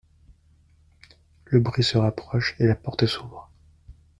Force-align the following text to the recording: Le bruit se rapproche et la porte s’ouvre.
Le 1.45 1.59
bruit 1.59 1.83
se 1.83 1.95
rapproche 1.99 2.55
et 2.57 2.65
la 2.65 2.73
porte 2.73 3.05
s’ouvre. 3.05 3.51